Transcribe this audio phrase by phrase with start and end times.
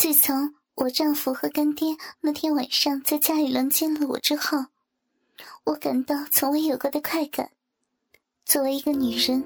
[0.00, 4.56] 自从我丈夫和干爹那天晚上在家里轮奸了我之后，
[5.64, 7.50] 我感到从未有过的快感。
[8.46, 9.44] 作为一个女人，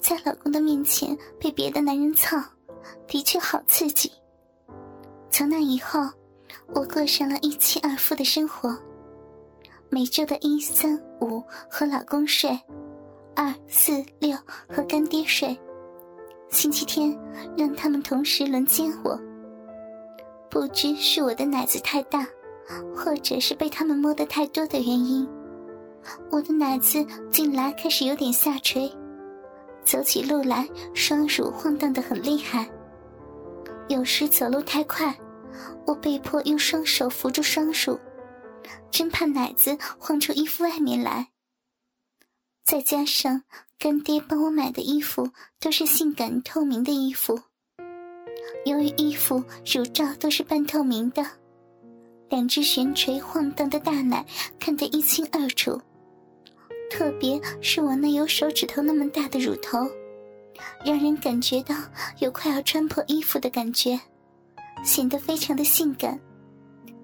[0.00, 2.42] 在老公的面前被别的男人操，
[3.06, 4.10] 的确好刺激。
[5.30, 6.00] 从那以后，
[6.68, 8.74] 我过上了一妻二夫的生活。
[9.90, 12.58] 每周的一、三、五和老公睡，
[13.34, 14.34] 二、四、六
[14.66, 15.54] 和干爹睡。
[16.48, 17.14] 星期天
[17.58, 19.20] 让他们同时轮奸我。
[20.56, 22.26] 不知是我的奶子太大，
[22.96, 25.28] 或者是被他们摸得太多的原因，
[26.30, 28.90] 我的奶子近来开始有点下垂，
[29.84, 32.66] 走起路来双乳晃荡的很厉害。
[33.88, 35.14] 有时走路太快，
[35.86, 38.00] 我被迫用双手扶住双乳。
[38.90, 41.28] 真怕奶子晃出衣服外面来。
[42.64, 43.42] 再加上
[43.78, 45.28] 干爹帮我买的衣服
[45.60, 47.38] 都是性感透明的衣服，
[48.64, 51.24] 由于衣服乳罩都是半透明的，
[52.28, 54.24] 两只悬垂晃荡的大奶
[54.58, 55.80] 看得一清二楚。
[56.90, 59.78] 特别是我那有手指头那么大的乳头，
[60.84, 61.74] 让人感觉到
[62.20, 63.98] 有快要穿破衣服的感觉，
[64.84, 66.18] 显得非常的性感。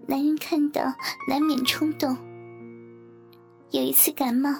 [0.06, 0.82] 男人看到
[1.28, 2.16] 难免冲动。
[3.70, 4.50] 有一次感冒，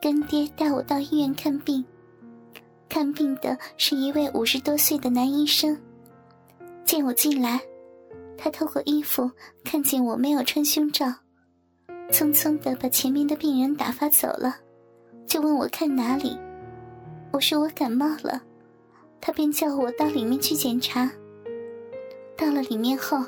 [0.00, 1.84] 干爹带我到医院看病，
[2.88, 5.78] 看病的是一位五十多岁的男医生。
[6.92, 7.58] 见我进来，
[8.36, 9.30] 他透过衣服
[9.64, 11.06] 看见我没有穿胸罩，
[12.10, 14.54] 匆匆的把前面的病人打发走了，
[15.26, 16.38] 就问我看哪里。
[17.32, 18.42] 我说我感冒了，
[19.22, 21.10] 他便叫我到里面去检查。
[22.36, 23.24] 到了里面后。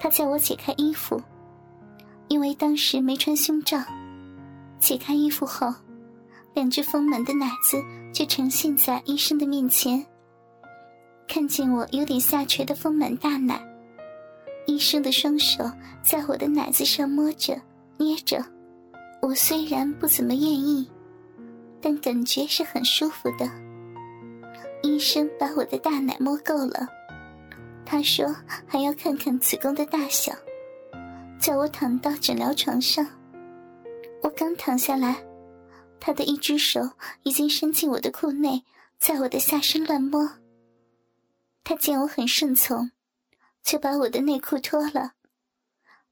[0.00, 1.20] 他叫我解开衣服，
[2.28, 3.78] 因为当时没穿胸罩。
[4.80, 5.70] 解开衣服后，
[6.54, 7.76] 两只丰满的奶子
[8.10, 10.02] 就呈现在医生的面前。
[11.28, 13.60] 看见我有点下垂的丰满大奶，
[14.66, 15.70] 医生的双手
[16.02, 17.60] 在我的奶子上摸着、
[17.98, 18.42] 捏着。
[19.20, 20.88] 我虽然不怎么愿意，
[21.80, 23.50] 但感觉是很舒服的。
[24.82, 26.86] 医生把我的大奶摸够了。
[27.84, 28.34] 他说
[28.66, 30.32] 还要看看子宫的大小，
[31.40, 33.06] 叫我躺到诊疗床上。
[34.22, 35.16] 我刚躺下来，
[36.00, 36.80] 他的一只手
[37.22, 38.62] 已经伸进我的裤内，
[38.98, 40.28] 在我的下身乱摸。
[41.68, 42.92] 他见我很顺从，
[43.60, 45.14] 就把我的内裤脱了，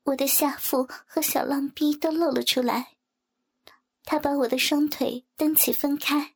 [0.02, 2.96] 我的下腹和小浪逼都露了出来。
[4.02, 6.34] 他把我的双腿蹬起分开，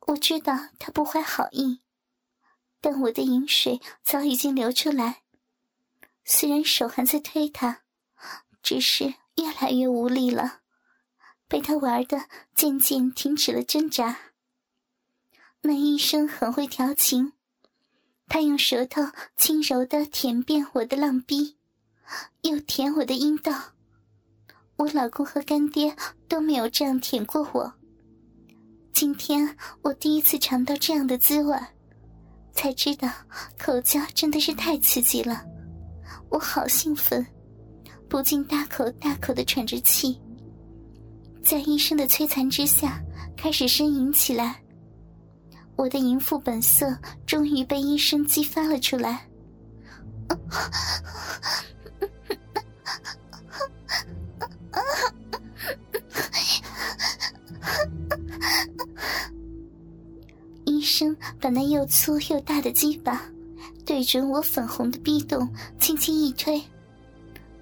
[0.00, 1.80] 我知道他不怀好意。
[2.82, 5.22] 但我的饮水早已经流出来，
[6.22, 7.84] 虽然手还在推他，
[8.62, 10.60] 只是越来越无力了，
[11.48, 14.18] 被他玩的渐渐停止了挣扎。
[15.62, 17.32] 那医生很会调情，
[18.30, 19.02] 他用舌头
[19.34, 21.56] 轻柔的舔遍我的浪逼，
[22.42, 23.52] 又舔我的阴道。
[24.76, 25.94] 我老公和干爹
[26.28, 27.70] 都没有这样舔过我，
[28.92, 31.58] 今天我第一次尝到这样的滋味。
[32.52, 33.08] 才知道
[33.58, 35.44] 口交真的是太刺激了，
[36.28, 37.26] 我好兴奋，
[38.08, 40.20] 不禁大口大口的喘着气。
[41.42, 43.02] 在医生的摧残之下，
[43.36, 44.59] 开始呻吟起来。
[45.80, 49.26] 我的淫妇本色终于被医生激发了出来。
[60.66, 63.22] 医生把那又粗又大的鸡巴
[63.86, 66.62] 对准我粉红的逼洞，轻轻一推，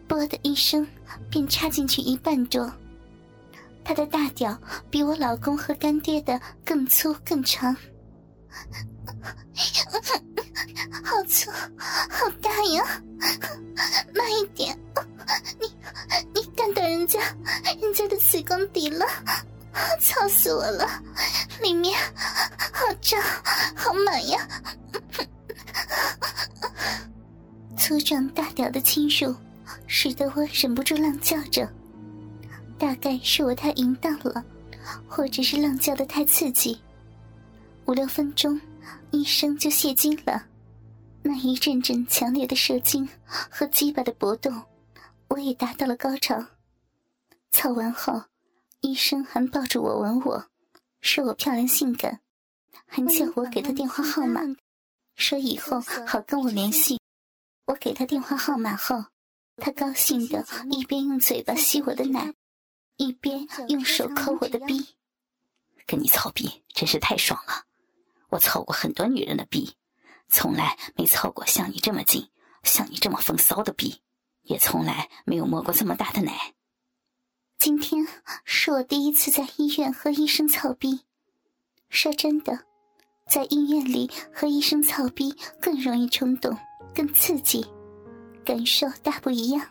[0.08, 0.84] 啵的一声
[1.30, 2.68] 便插进去一半多。
[3.84, 4.58] 他的大屌
[4.90, 7.74] 比我老公和干爹的更粗更长，
[11.04, 13.03] 好粗好大呀！
[14.14, 14.78] 慢一点，
[15.60, 15.66] 你
[16.34, 17.20] 你干到人家
[17.81, 19.06] 人家的子宫底了。
[20.00, 20.88] 操死我了！
[21.62, 21.97] 里面
[22.72, 23.22] 好胀，
[23.76, 24.48] 好满呀！
[27.76, 29.32] 粗壮大屌的侵入，
[29.87, 31.72] 使得我忍不住浪叫着。
[32.78, 34.44] 大概是我太淫荡了，
[35.08, 36.81] 或者是浪叫的太刺激。
[37.88, 38.61] 五六分钟，
[39.12, 40.44] 医生就泄精了。
[41.23, 44.62] 那一阵阵强烈的射精和鸡巴的搏动，
[45.29, 46.44] 我也达到了高潮。
[47.50, 48.23] 操完后。
[48.81, 50.46] 医生还抱着我吻我，
[51.00, 52.20] 说我漂亮性感，
[52.87, 54.43] 还叫我给他电话号码，
[55.17, 57.00] 说以后好跟我联系。
[57.64, 59.06] 我给他电话号码后，
[59.56, 62.32] 他高兴的一边用嘴巴吸我的奶，
[62.99, 64.94] 一边用手抠我的逼。
[65.84, 67.64] 跟你操逼真是太爽了，
[68.28, 69.75] 我操过很多女人的逼，
[70.28, 72.28] 从来没操过像你这么紧、
[72.62, 74.00] 像你这么风骚的逼，
[74.42, 76.54] 也从来没有摸过这么大的奶。
[77.58, 78.06] 今天
[78.44, 81.00] 是我第一次在医院和医生操逼。
[81.88, 82.66] 说真的，
[83.26, 86.56] 在医院里和医生操逼更容易冲动，
[86.94, 87.66] 更刺激，
[88.44, 89.66] 感受大不一样。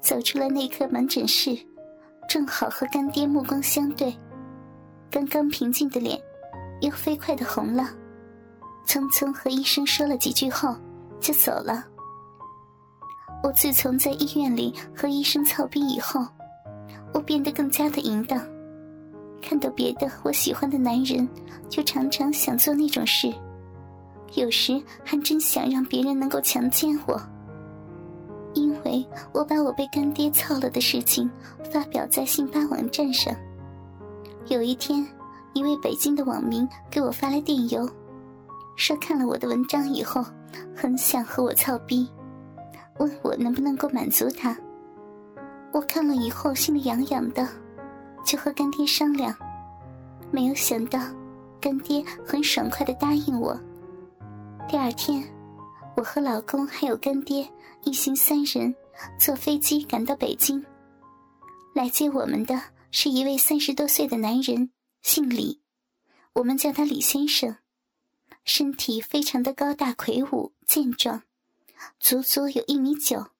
[0.00, 1.58] 走出了内科门诊室，
[2.28, 4.14] 正好和干爹目光相对，
[5.10, 6.22] 刚刚平静的脸
[6.80, 7.88] 又飞快的红了。
[8.86, 10.74] 匆匆和医生说了几句后，
[11.20, 11.84] 就走了。
[13.42, 16.26] 我自从在医院里和医生操逼以后，
[17.12, 18.40] 我变得更加的淫荡。
[19.40, 21.28] 看到别的我喜欢的男人，
[21.68, 23.32] 就常常想做那种事，
[24.34, 27.20] 有时还真想让别人能够强奸我。
[28.54, 31.30] 因为我把我被干爹操了的事情
[31.70, 33.32] 发表在信吧网站上，
[34.48, 35.06] 有一天，
[35.54, 37.88] 一位北京的网民给我发来电邮。
[38.76, 40.24] 说看了我的文章以后，
[40.76, 42.08] 很想和我操逼，
[42.98, 44.56] 问我能不能够满足他。
[45.72, 47.46] 我看了以后心里痒痒的，
[48.24, 49.34] 就和干爹商量。
[50.30, 51.00] 没有想到，
[51.60, 53.58] 干爹很爽快的答应我。
[54.68, 55.24] 第二天，
[55.96, 57.48] 我和老公还有干爹
[57.82, 58.74] 一行三人
[59.18, 60.64] 坐飞机赶到北京。
[61.74, 62.60] 来接我们的
[62.90, 64.70] 是一位三十多岁的男人，
[65.02, 65.60] 姓李，
[66.34, 67.58] 我们叫他李先生。
[68.44, 71.22] 身体非常的高大魁梧健壮，
[72.00, 73.30] 足足有一米九，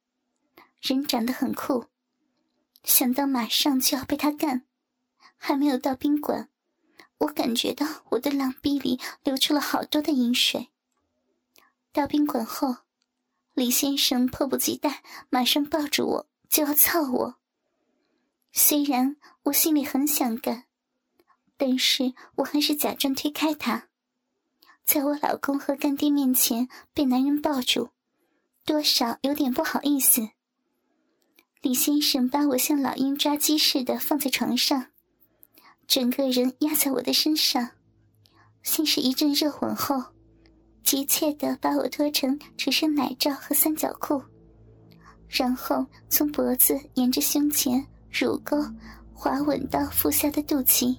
[0.81, 1.87] 人长得很酷。
[2.85, 4.67] 想到马上就要被他干，
[5.37, 6.49] 还没有到宾馆，
[7.19, 10.69] 我感觉到我的狼逼里流出了好多的饮水。
[11.91, 12.77] 到宾馆后，
[13.55, 17.37] 李先生迫不及待，马上抱住我就要操我。
[18.53, 20.68] 虽然我心里很想干，
[21.59, 23.89] 但是我还是假装推开他。
[24.87, 27.91] 在我老公和干爹面前被男人抱住，
[28.65, 30.31] 多少有点不好意思。
[31.61, 34.87] 李先生把我像老鹰抓鸡似的放在床上，
[35.87, 37.71] 整个人压在我的身上，
[38.63, 40.03] 先是一阵热吻后，
[40.85, 44.23] 急切地把我脱成只剩奶罩和三角裤，
[45.29, 48.57] 然后从脖子沿着胸前、乳沟
[49.13, 50.97] 滑吻到腹下的肚脐。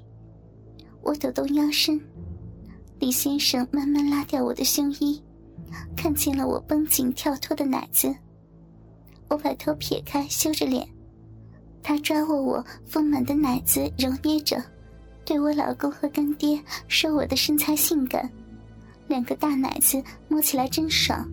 [1.09, 1.99] 我抖动腰身。
[2.99, 5.19] 李先生慢慢拉掉我的胸衣，
[5.97, 8.13] 看见了我绷紧跳脱的奶子。
[9.27, 10.87] 我把头撇开，羞着脸。
[11.81, 14.63] 他抓握我丰满的奶子，揉捏着，
[15.25, 18.29] 对我老公和干爹说：“我的身材性感，
[19.07, 21.27] 两个大奶子摸起来真爽。”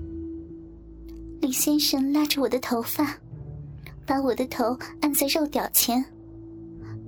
[1.42, 3.14] 李先生拉着我的头发，
[4.06, 6.02] 把我的头按在肉屌前，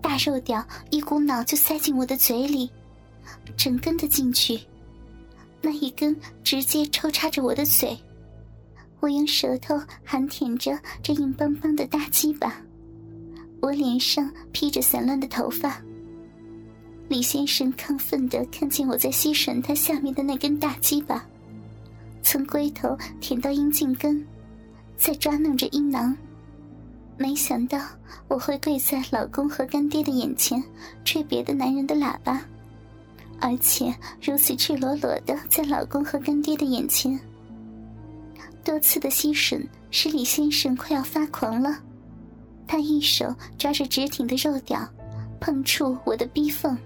[0.01, 2.71] 大肉屌一股脑就塞进我的嘴里。
[3.57, 4.61] 整根的进去，
[5.61, 7.97] 那一根直接抽插着我的嘴，
[9.01, 12.55] 我用舌头含舔着这硬邦邦的大鸡巴，
[13.61, 15.81] 我脸上披着散乱的头发。
[17.09, 21.25] 李先生亢奋的看见我在吸吮他下面的那根大鸡巴，
[22.23, 24.27] 从龟头舔到阴茎根，
[24.97, 26.15] 在抓弄着阴囊，
[27.19, 27.79] 没想到
[28.29, 30.63] 我会跪在老公和干爹的眼前
[31.05, 32.41] 吹别的男人的喇叭。
[33.41, 37.19] 而且如此赤裸裸的在老公和干爹的眼前，
[38.65, 41.79] 多次的吸吮使李先生快要发狂了。
[42.67, 44.87] 他一手抓着直挺的肉屌，
[45.41, 46.77] 碰触我的逼缝，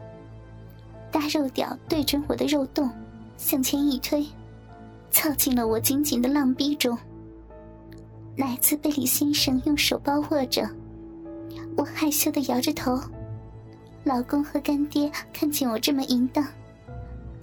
[1.11, 2.90] 大肉屌对准我的肉洞，
[3.37, 4.26] 向前一推，
[5.11, 6.97] 凑进了我紧紧的浪逼中。
[8.37, 10.69] 奶子被李先生用手包握着，
[11.77, 12.99] 我害羞的摇着头。
[14.05, 16.45] 老公和干爹看见我这么淫荡，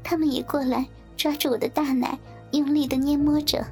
[0.04, 2.18] 他们也过来抓住我的大奶，
[2.52, 3.66] 用力的捏摸着。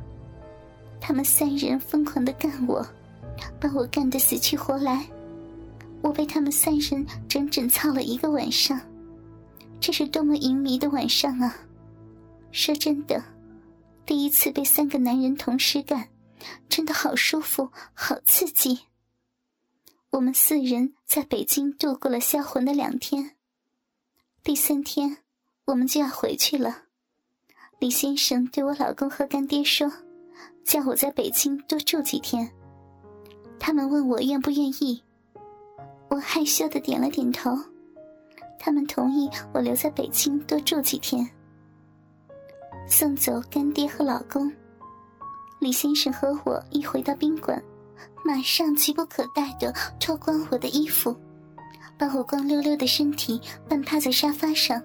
[1.01, 2.85] 他们三人疯狂的干我，
[3.59, 5.05] 把我干得死去活来。
[6.01, 8.79] 我被他们三人整整操了一个晚上，
[9.79, 11.55] 这是多么淫靡的晚上啊！
[12.51, 13.21] 说真的，
[14.05, 16.07] 第一次被三个男人同时干，
[16.69, 18.79] 真的好舒服，好刺激。
[20.11, 23.35] 我们四人在北京度过了销魂的两天。
[24.43, 25.17] 第三天，
[25.65, 26.83] 我们就要回去了。
[27.79, 29.91] 李先生对我老公和干爹说
[30.63, 32.51] ：“叫我在北京多住几天。”
[33.59, 35.03] 他们问我愿不愿意，
[36.09, 37.51] 我害羞的点了点头。
[38.59, 41.29] 他们同意我留在北京多住几天。
[42.87, 44.51] 送走干爹和老公，
[45.59, 47.61] 李先生和我一回到宾馆。
[48.23, 51.15] 马上急不可待的脱光我的衣服，
[51.97, 54.81] 把我光溜溜的身体半趴在沙发上，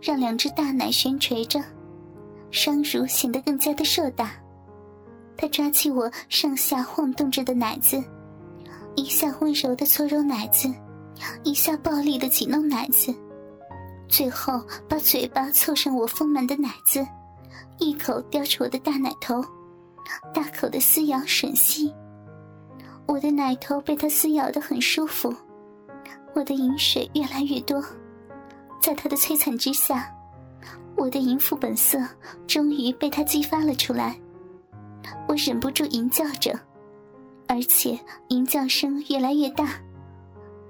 [0.00, 1.58] 让两只大奶悬垂着，
[2.50, 4.32] 双乳显得更加的硕大。
[5.36, 8.02] 他抓起我上下晃动着的奶子，
[8.94, 10.70] 一下温柔的搓揉奶子，
[11.42, 13.14] 一下暴力的挤弄奶子，
[14.06, 17.04] 最后把嘴巴凑上我丰满的奶子，
[17.78, 19.42] 一口叼住我的大奶头，
[20.32, 21.92] 大口的撕咬吮吸。
[23.06, 25.34] 我的奶头被他撕咬的很舒服，
[26.34, 27.82] 我的饮水越来越多，
[28.80, 30.14] 在他的摧残之下，
[30.96, 31.98] 我的淫妇本色
[32.46, 34.18] 终于被他激发了出来。
[35.26, 36.58] 我忍不住淫叫着，
[37.48, 37.98] 而且
[38.28, 39.74] 淫叫声越来越大。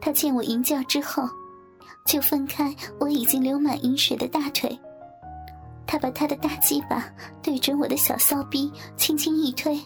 [0.00, 1.28] 他见我淫叫之后，
[2.06, 4.78] 就分开我已经流满淫水的大腿，
[5.90, 9.76] 他把他的大鸡巴对准我的小骚逼，轻轻一推。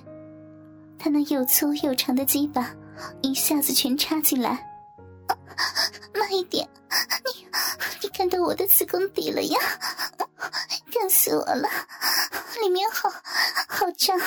[0.99, 2.71] 他那又粗又长的鸡巴
[3.23, 4.71] 一下子全插进来，
[6.13, 6.69] 慢一点，
[7.25, 7.47] 你
[8.03, 9.59] 你看到我的子宫底了呀？
[10.93, 11.71] 干死我了！
[12.61, 13.09] 里面好
[13.67, 14.21] 好胀，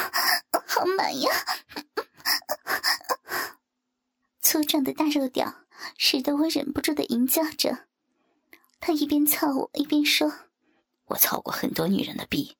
[0.66, 1.32] 好满呀！
[4.42, 5.54] 粗壮的大肉屌
[6.00, 7.86] 使得我忍不住的淫叫着。
[8.80, 10.34] 他一边操我一边说
[11.08, 12.56] ：“我操过很多女人的逼。”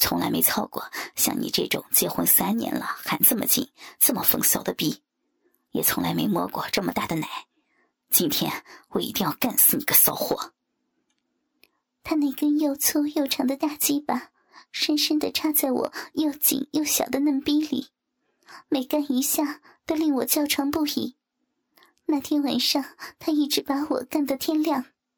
[0.00, 0.84] 从来没操过
[1.16, 5.02] 像你这种结婚三年了还这么紧、这么风骚的逼，
[5.72, 7.28] 也从来没摸过这么大的奶。
[8.08, 10.52] 今天我一定要干死你个骚货！
[12.04, 14.30] 他那根又粗又长的大鸡巴
[14.70, 17.88] 深深的插在我又紧又小的嫩逼里，
[18.68, 21.16] 每干一下都令我叫床不已。
[22.06, 22.84] 那天晚上，
[23.18, 24.84] 他一直把我干到天亮。